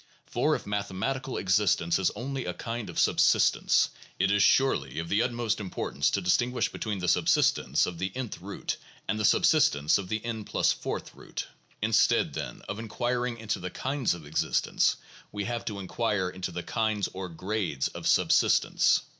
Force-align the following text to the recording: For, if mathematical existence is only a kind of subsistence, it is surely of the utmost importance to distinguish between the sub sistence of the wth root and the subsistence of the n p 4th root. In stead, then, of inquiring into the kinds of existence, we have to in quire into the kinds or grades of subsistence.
For, 0.25 0.55
if 0.55 0.65
mathematical 0.65 1.37
existence 1.37 1.99
is 1.99 2.09
only 2.15 2.45
a 2.45 2.55
kind 2.55 2.89
of 2.89 2.97
subsistence, 2.97 3.91
it 4.17 4.31
is 4.31 4.41
surely 4.41 4.97
of 4.97 5.09
the 5.09 5.21
utmost 5.21 5.59
importance 5.59 6.09
to 6.09 6.21
distinguish 6.21 6.69
between 6.71 6.97
the 6.97 7.07
sub 7.07 7.27
sistence 7.27 7.85
of 7.85 7.99
the 7.99 8.09
wth 8.15 8.41
root 8.41 8.77
and 9.07 9.19
the 9.19 9.25
subsistence 9.25 9.99
of 9.99 10.09
the 10.09 10.25
n 10.25 10.43
p 10.43 10.53
4th 10.53 11.13
root. 11.13 11.45
In 11.83 11.93
stead, 11.93 12.33
then, 12.33 12.61
of 12.67 12.79
inquiring 12.79 13.37
into 13.37 13.59
the 13.59 13.69
kinds 13.69 14.15
of 14.15 14.25
existence, 14.25 14.95
we 15.31 15.43
have 15.43 15.65
to 15.65 15.77
in 15.77 15.87
quire 15.87 16.31
into 16.31 16.49
the 16.51 16.63
kinds 16.63 17.07
or 17.13 17.29
grades 17.29 17.87
of 17.89 18.07
subsistence. 18.07 19.03